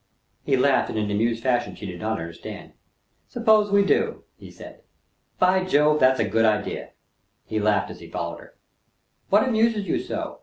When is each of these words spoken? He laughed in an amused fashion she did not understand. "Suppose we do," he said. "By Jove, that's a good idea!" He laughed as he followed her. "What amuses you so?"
He 0.41 0.57
laughed 0.57 0.89
in 0.89 0.97
an 0.97 1.11
amused 1.11 1.43
fashion 1.43 1.75
she 1.75 1.85
did 1.85 1.99
not 2.01 2.17
understand. 2.19 2.73
"Suppose 3.27 3.69
we 3.71 3.85
do," 3.85 4.23
he 4.35 4.49
said. 4.49 4.81
"By 5.37 5.63
Jove, 5.63 5.99
that's 5.99 6.19
a 6.19 6.27
good 6.27 6.43
idea!" 6.43 6.93
He 7.45 7.59
laughed 7.59 7.91
as 7.91 7.99
he 7.99 8.09
followed 8.09 8.39
her. 8.39 8.55
"What 9.29 9.47
amuses 9.47 9.87
you 9.87 9.99
so?" 9.99 10.39